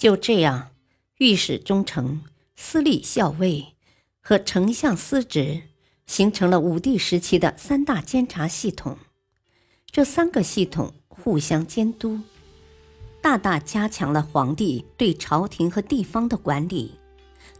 [0.00, 0.70] 就这样，
[1.18, 2.22] 御史中丞、
[2.56, 3.74] 司隶校尉
[4.22, 5.64] 和丞相司职
[6.06, 8.96] 形成了武帝时期的三大监察系统。
[9.90, 12.18] 这三个系统互相监督，
[13.20, 16.98] 大大加强了皇帝对朝廷和地方的管理，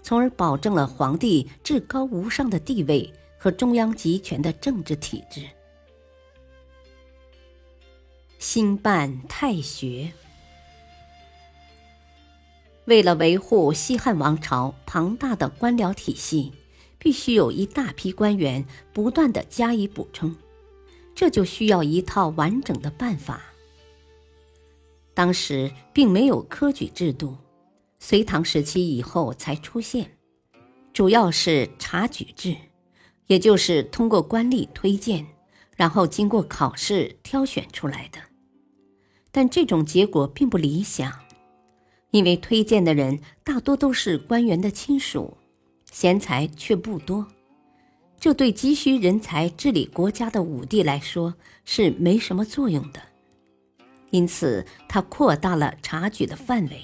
[0.02, 5.42] 从而保证了皇帝至高无上的地位和中央集权的政治体制。
[8.38, 10.10] 兴办太学。
[12.90, 16.52] 为了维护西汉王朝庞大的官僚体系，
[16.98, 20.34] 必须有一大批官员不断的加以补充，
[21.14, 23.42] 这就需要一套完整的办法。
[25.14, 27.36] 当时并没有科举制度，
[28.00, 30.18] 隋唐时期以后才出现，
[30.92, 32.56] 主要是察举制，
[33.28, 35.24] 也就是通过官吏推荐，
[35.76, 38.18] 然后经过考试挑选出来的。
[39.30, 41.29] 但这种结果并不理想。
[42.10, 45.36] 因为推荐的人大多都是官员的亲属，
[45.90, 47.26] 贤才却不多，
[48.18, 53.00] 这对急需人才治理国家的武帝来说是没什么作用的。
[54.10, 56.82] 因此，他扩大了察举的范围，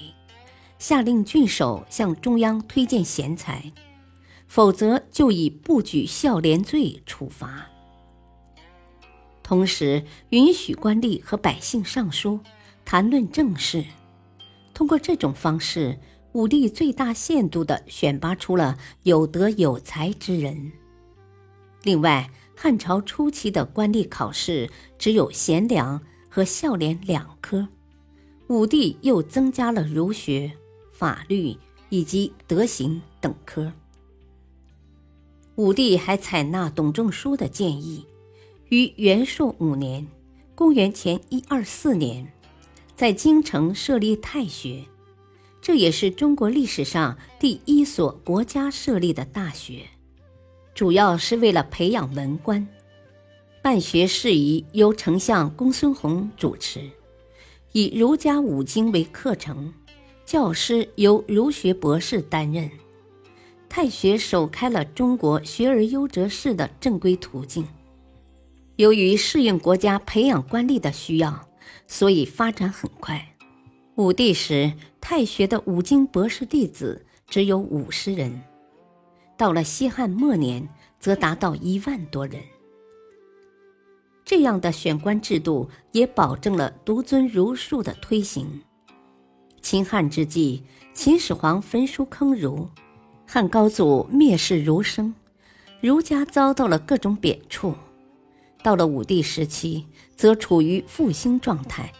[0.79, 3.73] 下令郡守向中央推荐贤才，
[4.47, 7.67] 否则就以不举孝廉罪处罚。
[9.43, 12.39] 同时，允许官吏和百姓上书，
[12.85, 13.83] 谈论政事。
[14.77, 15.97] 通过这种方式，
[16.33, 20.71] 武帝最大限度地选拔出了有德有才之人。
[21.81, 24.69] 另外，汉朝初期的官吏考试
[24.99, 27.67] 只有贤良和孝廉两科，
[28.49, 30.51] 武帝又增加了儒学、
[30.91, 31.57] 法律
[31.89, 33.73] 以及德行等科。
[35.55, 38.05] 武帝还采纳董仲舒的建议，
[38.69, 40.07] 于元朔五年
[40.53, 42.31] （公元前一二四年）。
[42.97, 44.83] 在京城设立太学，
[45.61, 49.83] 这也是中国历史上第一所国家设立的大学，
[50.73, 52.67] 主要是为了培养文官。
[53.61, 56.89] 办学事宜由丞相公孙弘主持，
[57.71, 59.71] 以儒家五经为课程，
[60.25, 62.67] 教师由儒学博士担任。
[63.69, 67.67] 太学首开了中国学而优则仕的正规途径。
[68.77, 71.47] 由于适应国家培养官吏的需要。
[71.87, 73.35] 所以发展很快。
[73.95, 78.31] 武帝时，太学的五经博士弟子只有五十人；
[79.37, 80.67] 到了西汉末年，
[80.99, 82.41] 则达到一万多人。
[84.23, 88.61] 这样的选官制度也保证了独尊儒术的推行。
[89.61, 90.63] 秦汉之际，
[90.93, 92.67] 秦始皇焚书坑儒，
[93.25, 95.15] 汉高祖蔑视儒生，
[95.81, 97.73] 儒家遭到了各种贬黜。
[98.67, 99.85] 到了武帝时期，
[100.17, 101.93] 则处于复兴状态，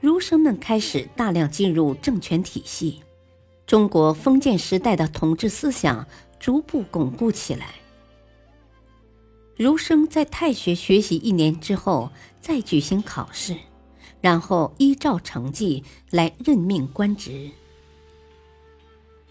[0.00, 3.02] 儒生们开始大量进入政权体系，
[3.66, 6.06] 中国封建时代的统治思想
[6.40, 7.74] 逐步巩固起来。
[9.56, 12.10] 儒生在太学学习一年之后，
[12.40, 13.54] 再举行考试，
[14.22, 17.50] 然后依照成绩来任命官职。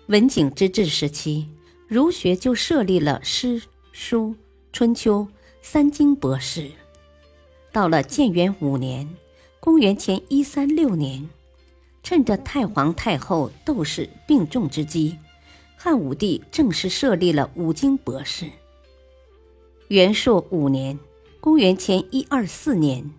[0.06, 1.50] 文景之治时期，
[1.88, 3.60] 儒学就设立了诗、
[3.92, 4.36] 书、
[4.72, 5.28] 春秋。
[5.68, 6.70] 三经博士，
[7.72, 9.10] 到了建元五年
[9.60, 11.28] （公元前一三六年），
[12.04, 15.18] 趁着太皇太后窦氏病重之机，
[15.76, 18.46] 汉武帝正式设立了五经博士。
[19.88, 21.00] 元朔五年
[21.42, 23.12] （公元前一二四年），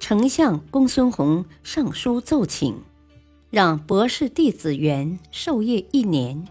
[0.00, 2.82] 丞相公孙弘上书奏请，
[3.50, 6.48] 让博士弟子员授业一年，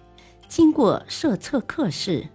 [0.47, 2.29] 经过设策课试，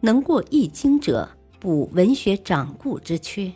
[0.00, 1.30] 能过一经者。
[1.64, 3.50] 补文学掌故之缺，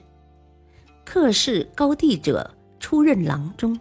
[1.05, 3.79] 客氏高第者出任郎中。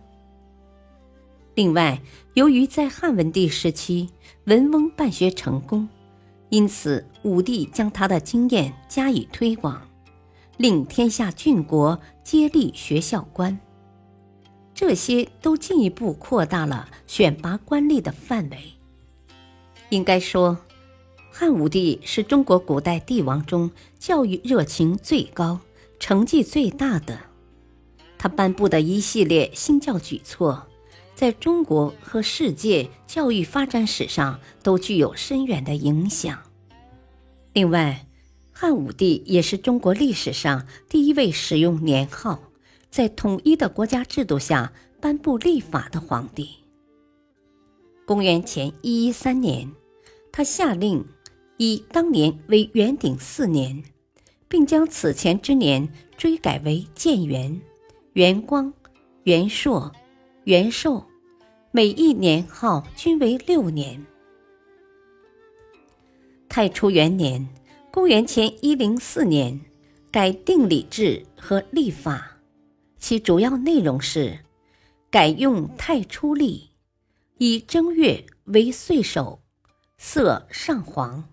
[1.56, 2.02] 另外，
[2.34, 4.10] 由于在汉文帝时期
[4.44, 5.88] 文翁办学成功，
[6.50, 9.82] 因此武帝将他的经验加以推广，
[10.58, 13.58] 令天下郡国皆立学校官。
[14.74, 18.58] 这些都进一步扩大了选拔官吏的范围。
[19.88, 20.58] 应该说。
[21.40, 23.70] 汉武帝是中国古代帝王中
[24.00, 25.60] 教育热情最高、
[26.00, 27.16] 成绩最大的。
[28.18, 30.66] 他颁布的一系列新教举措，
[31.14, 36.42] 在中国和世界教育发展史上都具有深远的影响。
[37.54, 38.08] 另外，
[38.52, 42.42] 汉武帝也是中国历史上第一位使用年号，
[42.90, 46.50] 在统一的国家制度下颁布立法的皇帝。
[48.08, 49.72] 公元前一一三年，
[50.32, 51.06] 他下令
[51.58, 53.84] 以当年为元鼎四年，
[54.48, 57.60] 并将此前之年追改为建元、
[58.14, 58.74] 元光、
[59.24, 59.92] 元朔。
[60.46, 61.04] 元寿，
[61.72, 64.06] 每一年号均为六年。
[66.48, 67.50] 太初元年
[67.92, 69.60] （公元前一零四年），
[70.10, 72.38] 改定礼制和历法，
[72.98, 74.40] 其主要内容是
[75.12, 76.70] 改用太初历，
[77.40, 79.42] 以正月为岁首，
[79.98, 81.28] 色上黄。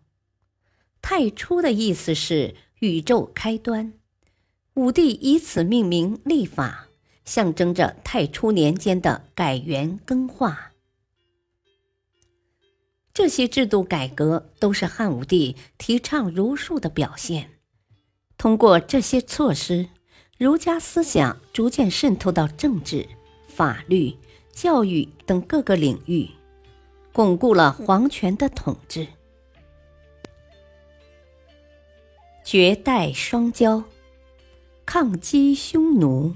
[1.07, 3.93] 太初的意思是宇宙开端，
[4.73, 6.89] 武帝以此命名历法。
[7.27, 10.73] 象征着太初年间的改元更化，
[13.13, 17.51] 这些制度改革都是汉武帝提倡儒术的表现。
[18.39, 19.89] 通过这些措施，
[20.39, 23.07] 儒家思想逐渐渗透到政治、
[23.47, 24.15] 法律、
[24.53, 26.31] 教育等各个领域，
[27.13, 29.07] 巩固了皇权的统治。
[32.45, 33.83] 绝代双骄，
[34.85, 36.35] 抗击匈奴。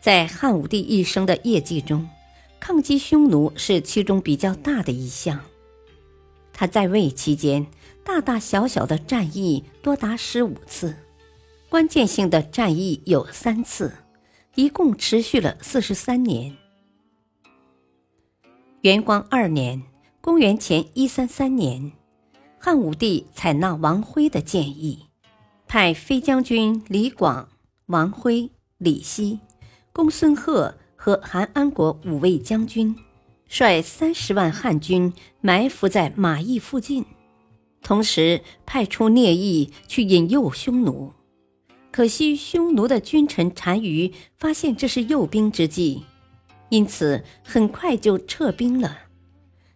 [0.00, 2.08] 在汉武帝一生的业绩中，
[2.58, 5.44] 抗击匈奴是其中比较大的一项。
[6.54, 7.66] 他在位期间，
[8.02, 10.96] 大大小小的战役多达十五次，
[11.68, 13.92] 关键性的战役有三次，
[14.54, 16.56] 一共持续了四十三年。
[18.80, 19.82] 元光二年
[20.22, 21.92] （公元前一三三年），
[22.60, 25.06] 汉武帝采纳王徽的建议，
[25.68, 27.48] 派飞将军李广、
[27.86, 29.38] 王辉、李希。
[29.92, 32.94] 公孙贺和韩安国五位将军
[33.48, 37.04] 率三十万汉军埋伏在马邑附近，
[37.80, 41.12] 同时派出聂毅去引诱匈奴。
[41.90, 46.04] 可惜匈奴的君臣单于发现这是诱兵之计，
[46.68, 48.98] 因此很快就撤兵了。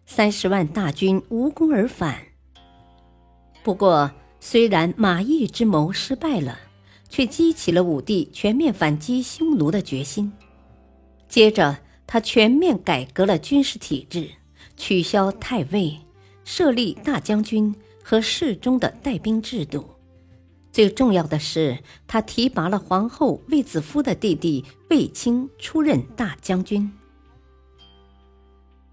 [0.05, 2.32] 三十万大军无功而返。
[3.63, 6.59] 不过，虽然马邑之谋失败了。
[7.13, 10.33] 却激起了武帝全面反击匈奴的决心。
[11.29, 11.77] 接着，
[12.07, 14.27] 他全面改革了军事体制，
[14.75, 15.95] 取消太尉，
[16.43, 19.85] 设立大将军和侍中的带兵制度。
[20.71, 21.77] 最重要的是，
[22.07, 26.91] 他提拔了皇后卫子夫的弟弟卫青出任大将军。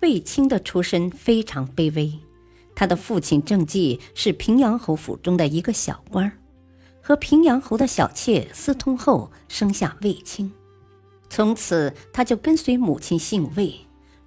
[0.01, 2.13] 卫青的出身非常卑微，
[2.75, 6.33] 他的父亲郑继是平阳侯府中的一个小官儿。
[7.03, 10.53] 和平阳侯的小妾私通后，生下卫青，
[11.29, 13.75] 从此他就跟随母亲姓卫，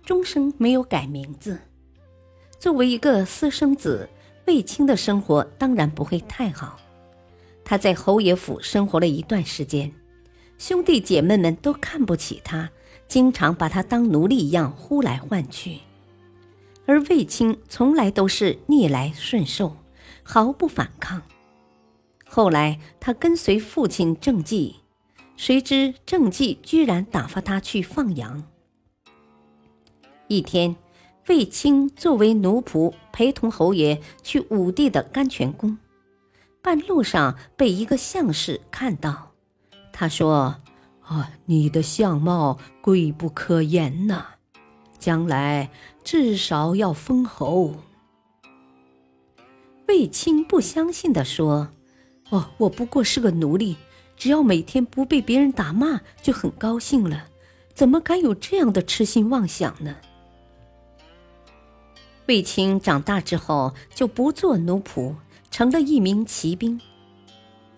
[0.03, 1.59] 终生没有改名字。
[2.59, 4.09] 作为一个私生子，
[4.47, 6.79] 卫青的生活当然不会太好。
[7.63, 9.93] 他在侯爷府生活了一段时间，
[10.57, 12.69] 兄弟姐妹们都看不起他，
[13.07, 15.79] 经常把他当奴隶一样呼来唤去，
[16.85, 19.77] 而卫青从来都是逆来顺受，
[20.21, 21.21] 毫不反抗。
[22.25, 24.77] 后来，他跟随父亲郑继，
[25.37, 28.43] 谁知郑继居然打发他去放羊。
[30.27, 30.75] 一天，
[31.27, 35.77] 卫青作为奴仆陪同侯爷去武帝的甘泉宫，
[36.61, 39.31] 半路上被一个相士看到，
[39.91, 40.55] 他说
[41.05, 44.25] ：“啊，你的相貌贵不可言呐，
[45.03, 45.69] 将来
[46.01, 47.75] 至少要封侯。”
[49.89, 51.67] 卫青不相信的说。
[52.29, 53.75] 哦，我不过是个奴隶，
[54.15, 57.27] 只要每天不被别人打骂，就很高兴了。
[57.75, 59.97] 怎么敢有这样的痴心妄想呢？
[62.27, 65.15] 卫青长大之后就不做奴仆，
[65.51, 66.79] 成了一名骑兵。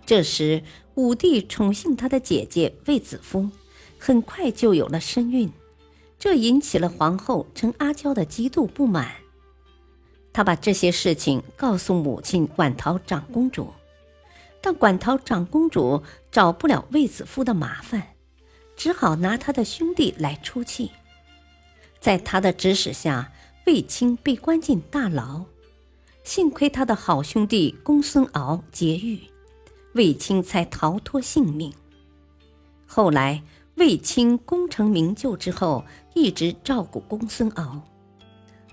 [0.06, 0.64] 这时，
[0.94, 3.50] 武帝宠幸他的姐姐卫子夫，
[3.98, 5.52] 很快就有了身孕，
[6.26, 9.12] 这引起了皇后陈阿娇的极度不满。
[10.34, 13.72] 她把这些事情告诉母亲馆陶长公主。
[14.60, 16.02] 但馆陶长公主
[16.32, 18.16] 找不了卫子夫的麻烦，
[18.76, 20.90] 只好拿他的兄弟来出气。
[22.00, 23.32] 在他的指使下，
[23.68, 25.46] 卫青被关进大牢。
[26.24, 29.20] 幸亏他的好兄弟公孙敖劫狱，
[29.94, 31.72] 卫青才逃脱性命。
[32.88, 33.44] 后来，
[33.76, 37.82] 卫青功成名就之后，一直照顾公孙敖。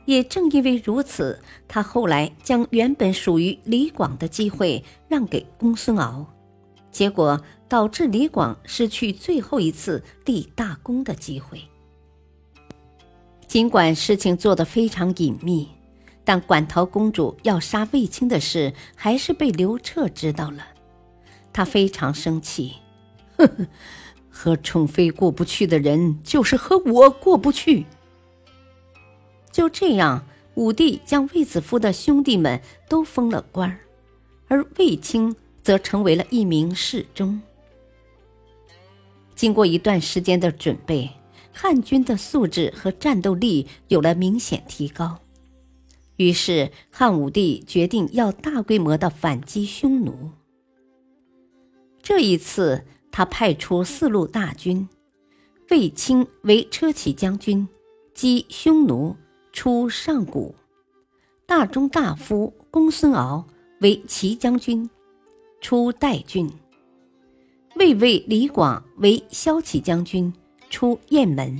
[0.05, 6.27] 也正因为如此，他后来将原本属于李广的机会让给公孙敖，
[6.91, 11.61] 结果导致李广失去最后一次立大功的机会。
[13.47, 15.69] 尽管事情做得非常隐秘，
[16.25, 20.67] 但馆陶公主要杀卫青的事还是被刘彻知道了。
[21.53, 22.73] 他非常生气，
[23.37, 23.67] 呵呵，
[24.33, 27.85] 和宠妃过不去的人，就是和我过不去。
[29.53, 33.79] 就这样，武帝将卫子夫的兄弟们都封了官，
[34.49, 37.41] 而卫青则成为了一名侍中。
[39.35, 41.11] 经过一段时间的准备，
[41.53, 45.19] 汉军的素质和战斗力有了明显提高。
[46.17, 50.31] 于是，汉武帝决定要大规模的反击匈奴。
[52.03, 54.89] 这一次，他派出四路大军，
[55.71, 57.69] 卫青为车骑将军，
[58.13, 59.15] 击匈奴。
[59.55, 60.55] 出上谷，
[61.45, 63.47] 大中大夫公孙敖
[63.83, 64.89] 为骑将军，
[65.61, 66.49] 出代郡；
[67.77, 70.33] 魏尉李广为骁骑将军，
[70.71, 71.55] 出雁门；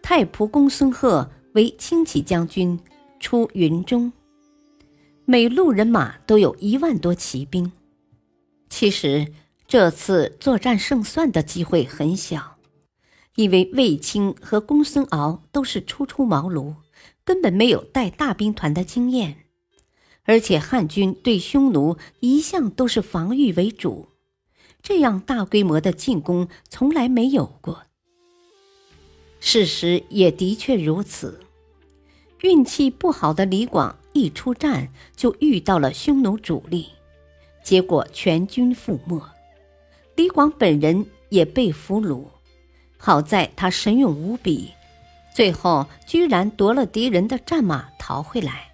[0.00, 2.80] 太仆公孙贺为轻骑将军，
[3.20, 4.10] 出云中。
[5.26, 7.70] 每路人马都有一万多骑兵。
[8.70, 9.26] 其实
[9.68, 12.56] 这次作战胜算的机会很小，
[13.34, 16.74] 因为卫青和公孙敖都是初出茅庐。
[17.24, 19.46] 根本没有带大兵团的经验，
[20.22, 24.10] 而且汉军对匈奴一向都是防御为主，
[24.80, 27.82] 这样大规模的进攻从来没有过。
[29.40, 31.40] 事实也的确如此，
[32.42, 36.90] 运气不好的李广一出战就遇到了匈奴主力，
[37.64, 39.20] 结果全军覆没，
[40.16, 42.26] 李广本人也被俘虏。
[42.98, 44.70] 好在他神勇无比。
[45.34, 48.72] 最后居然夺了敌人的战马逃回来，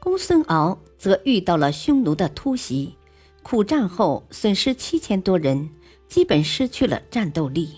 [0.00, 2.94] 公孙敖则遇到了匈奴的突袭，
[3.42, 5.68] 苦战后损失七千多人，
[6.08, 7.68] 基本失去了战斗力。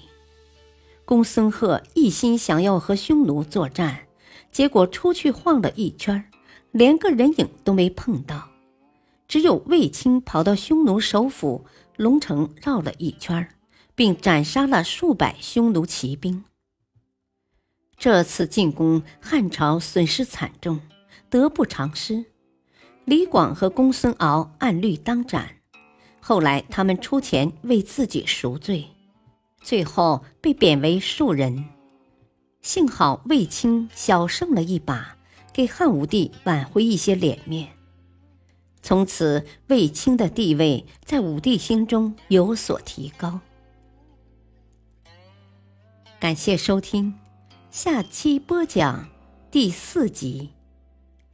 [1.04, 4.06] 公孙贺一心想要和匈奴作战，
[4.52, 6.24] 结果出去晃了一圈，
[6.70, 8.48] 连个人影都没碰到，
[9.26, 11.64] 只有卫青跑到匈奴首府
[11.98, 13.48] 龙城绕了一圈，
[13.96, 16.44] 并斩杀了数百匈奴骑兵。
[17.98, 20.80] 这次进攻，汉朝损失惨重，
[21.28, 22.24] 得不偿失。
[23.04, 25.56] 李广和公孙敖按律当斩，
[26.20, 28.86] 后来他们出钱为自己赎罪，
[29.60, 31.64] 最后被贬为庶人。
[32.62, 35.16] 幸好卫青小胜了一把，
[35.52, 37.77] 给汉武帝挽回一些脸面。
[38.88, 43.40] 从此，卫青的地位在武帝心中有所提高。
[46.18, 47.14] 感谢收听。
[47.70, 49.06] 下期播讲
[49.50, 50.54] 第四集，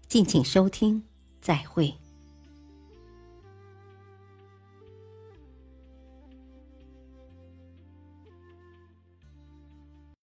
[0.08, 1.04] 敬请收听，
[1.40, 1.94] 再会。